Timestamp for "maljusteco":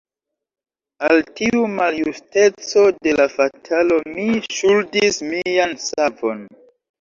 1.73-2.85